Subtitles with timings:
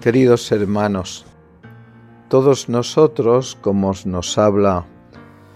[0.00, 1.26] Queridos hermanos,
[2.30, 4.86] todos nosotros, como nos habla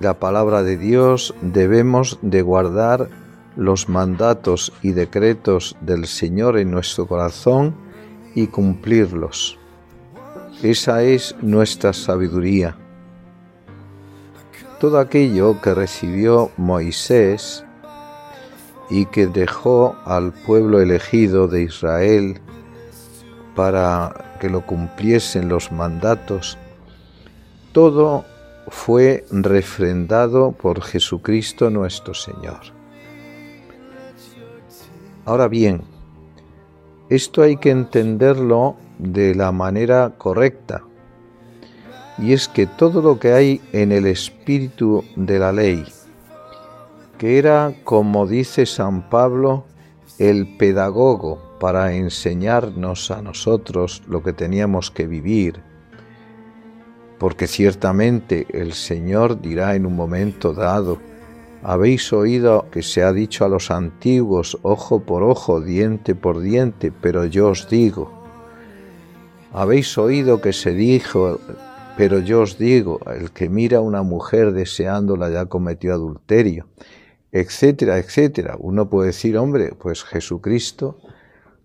[0.00, 3.08] la palabra de Dios, debemos de guardar
[3.56, 7.74] los mandatos y decretos del Señor en nuestro corazón
[8.34, 9.58] y cumplirlos.
[10.62, 12.76] Esa es nuestra sabiduría.
[14.78, 17.64] Todo aquello que recibió Moisés
[18.90, 22.42] y que dejó al pueblo elegido de Israel
[23.54, 26.58] para que lo cumpliesen los mandatos,
[27.72, 28.26] todo
[28.68, 32.60] fue refrendado por Jesucristo nuestro Señor.
[35.24, 35.80] Ahora bien,
[37.08, 40.82] esto hay que entenderlo de la manera correcta,
[42.18, 45.86] y es que todo lo que hay en el espíritu de la ley,
[47.16, 49.64] que era, como dice San Pablo,
[50.18, 55.60] el pedagogo para enseñarnos a nosotros lo que teníamos que vivir,
[57.18, 60.98] porque ciertamente el Señor dirá en un momento dado,
[61.62, 66.92] habéis oído que se ha dicho a los antiguos, ojo por ojo, diente por diente,
[66.92, 68.12] pero yo os digo,
[69.52, 71.40] habéis oído que se dijo,
[71.96, 76.66] pero yo os digo, el que mira a una mujer deseándola ya cometió adulterio,
[77.34, 78.56] etcétera, etcétera.
[78.60, 80.98] Uno puede decir, hombre, pues Jesucristo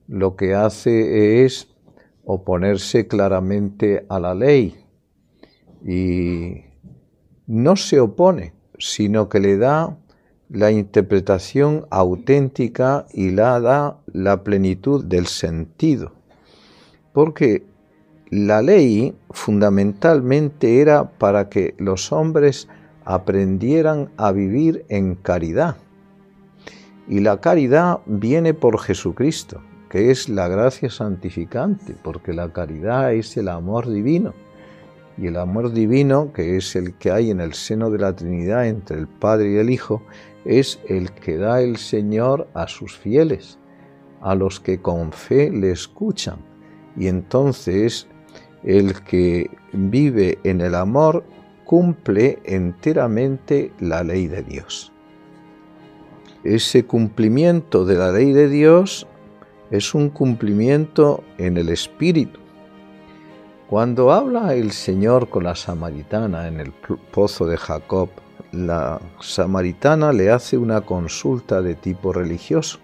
[0.08, 1.68] lo que hace es
[2.24, 4.84] oponerse claramente a la ley
[5.86, 6.64] y
[7.46, 9.96] no se opone, sino que le da
[10.50, 16.14] la interpretación auténtica y la da la plenitud del sentido.
[17.14, 17.64] Porque
[18.32, 22.68] la ley fundamentalmente era para que los hombres
[23.10, 25.78] aprendieran a vivir en caridad.
[27.08, 33.36] Y la caridad viene por Jesucristo que es la gracia santificante, porque la caridad es
[33.38, 34.34] el amor divino.
[35.18, 38.68] Y el amor divino, que es el que hay en el seno de la Trinidad
[38.68, 40.04] entre el Padre y el Hijo,
[40.46, 43.58] es el que da el Señor a sus fieles,
[44.22, 46.38] a los que con fe le escuchan.
[46.96, 48.08] Y entonces
[48.64, 51.24] el que vive en el amor
[51.70, 54.92] cumple enteramente la ley de Dios.
[56.44, 59.06] Ese cumplimiento de la ley de Dios
[59.70, 62.40] es un cumplimiento en el espíritu.
[63.70, 68.10] Cuando habla el Señor con la samaritana en el pozo de Jacob,
[68.52, 72.80] la samaritana le hace una consulta de tipo religioso.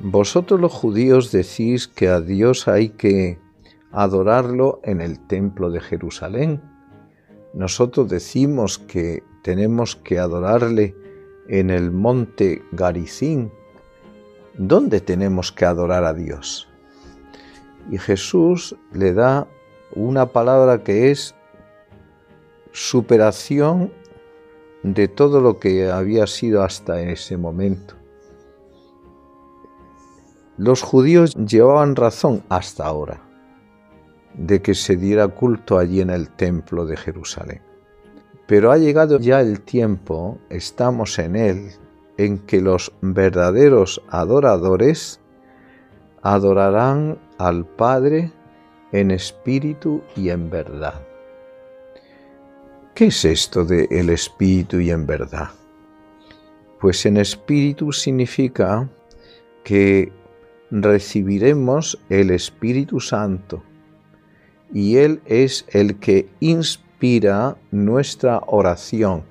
[0.00, 3.40] Vosotros los judíos decís que a Dios hay que
[3.90, 6.75] adorarlo en el templo de Jerusalén.
[7.56, 10.94] Nosotros decimos que tenemos que adorarle
[11.48, 13.50] en el monte Garicín,
[14.58, 16.66] ¿Dónde tenemos que adorar a Dios?
[17.90, 19.46] Y Jesús le da
[19.94, 21.34] una palabra que es
[22.72, 23.92] superación
[24.82, 27.96] de todo lo que había sido hasta ese momento.
[30.56, 33.25] Los judíos llevaban razón hasta ahora
[34.36, 37.62] de que se diera culto allí en el templo de Jerusalén.
[38.46, 41.70] Pero ha llegado ya el tiempo, estamos en él,
[42.16, 45.20] en que los verdaderos adoradores
[46.22, 48.32] adorarán al Padre
[48.92, 51.02] en espíritu y en verdad.
[52.94, 55.50] ¿Qué es esto de el espíritu y en verdad?
[56.80, 58.88] Pues en espíritu significa
[59.64, 60.12] que
[60.70, 63.62] recibiremos el Espíritu Santo
[64.72, 69.24] y Él es el que inspira nuestra oración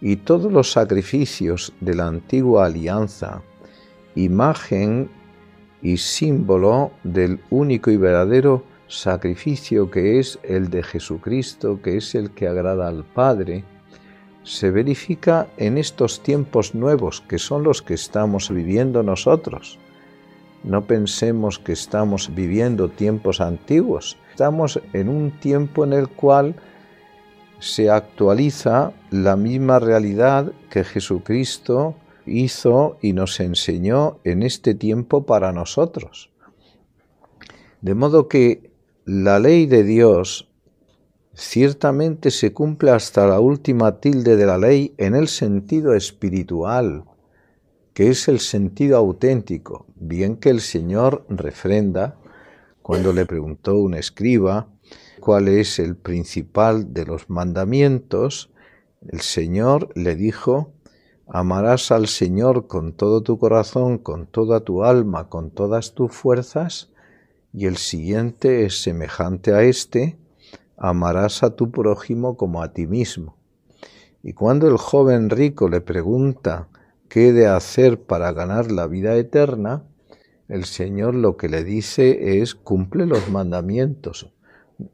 [0.00, 3.42] y todos los sacrificios de la antigua alianza,
[4.14, 5.10] imagen
[5.82, 12.32] y símbolo del único y verdadero sacrificio que es el de Jesucristo, que es el
[12.32, 13.64] que agrada al Padre,
[14.42, 19.78] se verifica en estos tiempos nuevos que son los que estamos viviendo nosotros.
[20.62, 26.54] No pensemos que estamos viviendo tiempos antiguos, estamos en un tiempo en el cual
[27.60, 31.94] se actualiza la misma realidad que Jesucristo
[32.26, 36.30] hizo y nos enseñó en este tiempo para nosotros.
[37.80, 38.70] De modo que
[39.04, 40.50] la ley de Dios
[41.34, 47.04] ciertamente se cumple hasta la última tilde de la ley en el sentido espiritual,
[48.08, 52.16] es el sentido auténtico, bien que el Señor refrenda
[52.82, 54.68] cuando le preguntó un escriba,
[55.20, 58.50] cuál es el principal de los mandamientos,
[59.06, 60.72] el Señor le dijo,
[61.26, 66.90] amarás al Señor con todo tu corazón, con toda tu alma, con todas tus fuerzas,
[67.52, 70.16] y el siguiente es semejante a este,
[70.76, 73.36] amarás a tu prójimo como a ti mismo.
[74.22, 76.68] Y cuando el joven rico le pregunta
[77.10, 79.82] qué de hacer para ganar la vida eterna,
[80.48, 84.32] el Señor lo que le dice es cumple los mandamientos.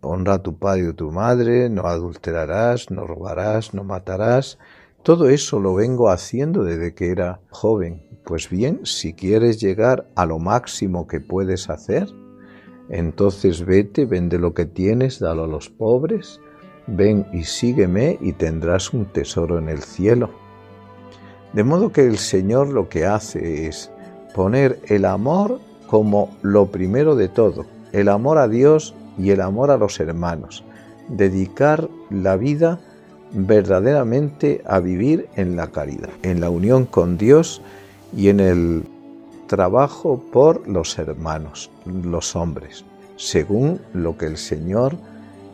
[0.01, 4.59] Honra a tu padre y a tu madre, no adulterarás, no robarás, no matarás.
[5.03, 8.03] Todo eso lo vengo haciendo desde que era joven.
[8.25, 12.09] Pues bien, si quieres llegar a lo máximo que puedes hacer,
[12.89, 16.41] entonces vete, vende lo que tienes, dalo a los pobres,
[16.87, 20.46] ven y sígueme y tendrás un tesoro en el cielo.
[21.57, 23.91] De modo que el Señor lo que hace es
[24.35, 29.71] poner el amor como lo primero de todo, el amor a Dios y el amor
[29.71, 30.65] a los hermanos,
[31.09, 32.79] dedicar la vida
[33.33, 37.63] verdaderamente a vivir en la caridad, en la unión con Dios
[38.15, 38.85] y en el
[39.47, 42.85] trabajo por los hermanos, los hombres,
[43.17, 44.95] según lo que el Señor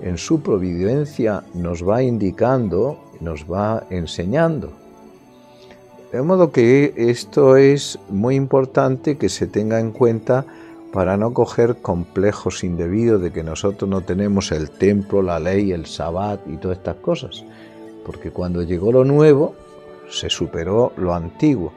[0.00, 4.81] en su providencia nos va indicando, nos va enseñando.
[6.12, 10.44] De modo que esto es muy importante que se tenga en cuenta
[10.92, 15.86] para no coger complejos indebidos de que nosotros no tenemos el templo, la ley, el
[15.86, 17.44] sabbat y todas estas cosas.
[18.04, 19.54] Porque cuando llegó lo nuevo,
[20.10, 21.72] se superó lo antiguo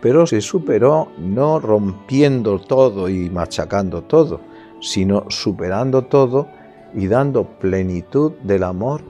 [0.00, 4.40] pero se superó no rompiendo todo y machacando todo,
[4.80, 6.46] sino superando todo
[6.94, 9.02] y dando plenitud del amor,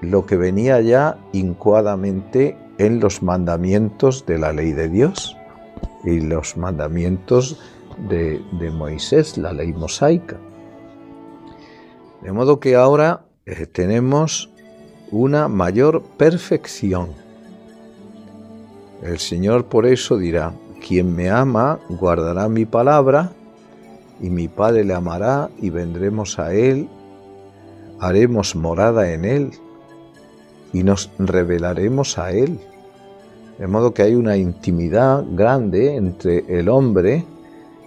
[0.00, 5.36] lo que venía ya incuadamente en los mandamientos de la ley de Dios
[6.04, 7.60] y los mandamientos
[8.08, 10.36] de, de Moisés, la ley mosaica.
[12.22, 14.50] De modo que ahora eh, tenemos
[15.10, 17.24] una mayor perfección
[19.04, 23.32] el Señor por eso dirá, quien me ama guardará mi palabra,
[24.18, 26.88] y mi Padre le amará, y vendremos a Él,
[28.00, 29.50] haremos morada en Él,
[30.74, 32.58] y nos revelaremos a Él.
[33.58, 37.24] De modo que hay una intimidad grande entre el hombre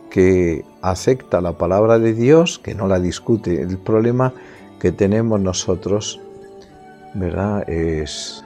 [0.09, 3.61] que acepta la palabra de Dios, que no la discute.
[3.61, 4.33] El problema
[4.79, 6.19] que tenemos nosotros,
[7.13, 7.69] ¿verdad?
[7.69, 8.43] Es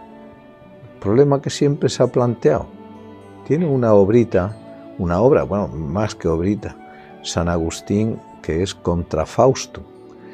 [0.99, 2.65] problema que siempre se ha planteado.
[3.45, 4.57] Tiene una obrita,
[4.97, 6.75] una obra, bueno, más que obrita,
[7.21, 9.90] San Agustín, que es contra Fausto.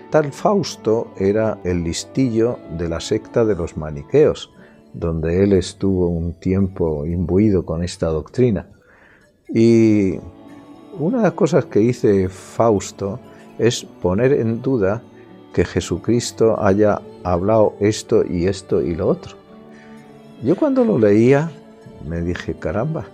[0.10, 4.54] Tal Fausto era el listillo de la secta de los maniqueos,
[4.94, 8.68] donde él estuvo un tiempo imbuido con esta doctrina.
[9.50, 10.18] Y
[10.98, 13.20] una de las cosas que dice Fausto
[13.60, 15.04] es poner en duda
[15.54, 19.36] que Jesucristo haya hablado esto y esto y lo otro.
[20.42, 21.52] Yo cuando lo leía
[22.08, 23.06] me dije, caramba,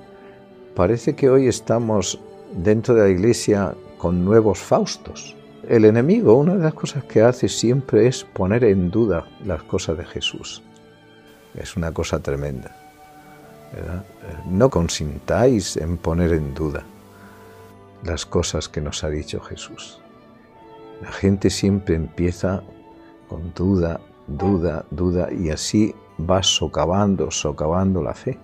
[0.76, 2.20] parece que hoy estamos
[2.56, 5.36] dentro de la iglesia con nuevos Faustos.
[5.68, 9.98] El enemigo, una de las cosas que hace siempre es poner en duda las cosas
[9.98, 10.62] de Jesús.
[11.56, 12.76] Es una cosa tremenda.
[14.46, 16.84] No consintáis en poner en duda
[18.04, 20.02] las cosas que nos ha dicho Jesús.
[21.02, 22.62] La gente siempre empieza
[23.30, 28.38] con duda, duda, duda y así va socavando, socavando la fe.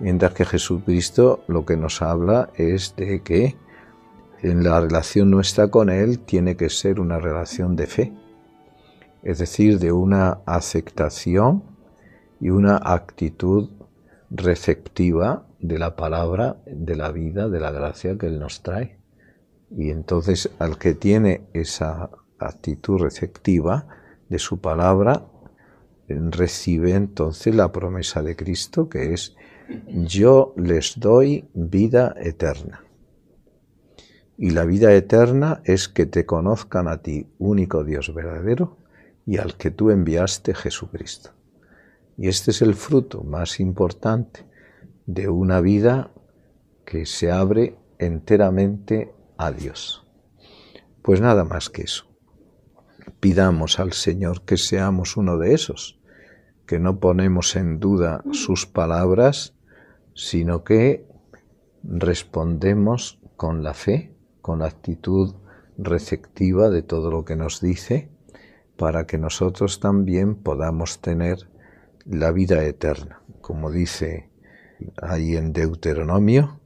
[0.00, 3.56] Mientras que Jesucristo lo que nos habla es de que
[4.42, 8.12] en la relación nuestra con Él tiene que ser una relación de fe,
[9.22, 11.64] es decir, de una aceptación
[12.40, 13.70] y una actitud
[14.30, 18.98] receptiva de la palabra, de la vida, de la gracia que Él nos trae.
[19.70, 23.86] Y entonces al que tiene esa actitud receptiva
[24.28, 25.26] de su palabra,
[26.08, 29.34] recibe entonces la promesa de Cristo que es
[29.88, 32.84] yo les doy vida eterna.
[34.36, 38.78] Y la vida eterna es que te conozcan a ti, único Dios verdadero,
[39.26, 41.30] y al que tú enviaste Jesucristo.
[42.16, 44.46] Y este es el fruto más importante
[45.06, 46.10] de una vida
[46.84, 50.06] que se abre enteramente a Dios.
[51.02, 52.14] Pues nada más que eso
[53.20, 55.98] pidamos al Señor que seamos uno de esos,
[56.66, 59.54] que no ponemos en duda sus palabras,
[60.14, 61.06] sino que
[61.82, 64.13] respondemos con la fe,
[64.44, 65.36] con la actitud
[65.78, 68.10] receptiva de todo lo que nos dice,
[68.76, 71.48] para que nosotros también podamos tener
[72.04, 73.22] la vida eterna.
[73.40, 74.28] Como dice
[75.00, 76.60] ahí en Deuteronomio,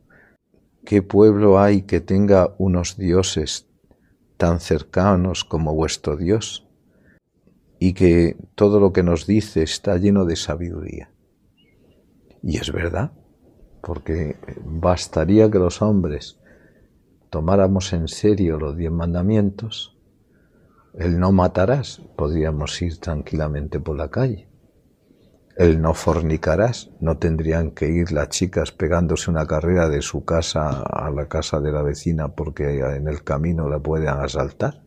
[0.84, 3.68] ¿qué pueblo hay que tenga unos dioses
[4.36, 6.66] tan cercanos como vuestro Dios,
[7.78, 11.12] y que todo lo que nos dice está lleno de sabiduría.
[12.42, 13.12] Y es verdad,
[13.82, 16.40] porque bastaría que los hombres
[17.30, 19.96] tomáramos en serio los diez mandamientos,
[20.94, 24.48] el no matarás, podríamos ir tranquilamente por la calle.
[25.56, 30.82] El no fornicarás, no tendrían que ir las chicas pegándose una carrera de su casa
[30.82, 34.82] a la casa de la vecina porque en el camino la puedan asaltar.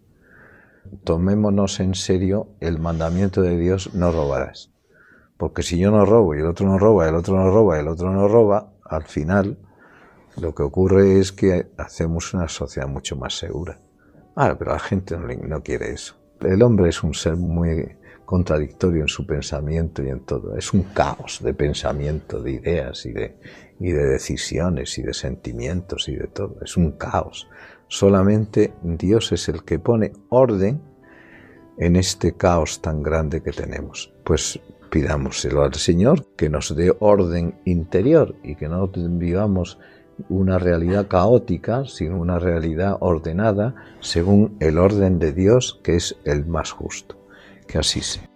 [1.03, 4.71] Tomémonos en serio el mandamiento de Dios, no robarás.
[5.38, 7.88] Porque si yo no robo y el otro no roba, el otro no roba, el
[7.88, 9.57] otro no roba, al final
[10.38, 13.80] lo que ocurre es que hacemos una sociedad mucho más segura.
[14.36, 16.16] Ah, pero la gente no, quiere eso.
[16.40, 20.56] El hombre es un ser muy contradictorio en su pensamiento y en todo.
[20.56, 23.38] Es un caos de pensamiento, de ideas y de,
[23.80, 26.58] y de decisiones y de sentimientos y de todo.
[26.64, 27.50] Es un caos.
[27.88, 30.82] Solamente Dios es el que pone orden
[31.78, 34.14] en este caos tan grande que tenemos.
[34.24, 34.60] Pues
[34.90, 39.80] pidámoselo al Señor que nos dé orden interior y que no vivamos
[40.30, 46.46] una realidad caótica, sino una realidad ordenada según el orden de Dios, que es el
[46.46, 47.18] más justo.
[47.68, 48.31] Que así sea.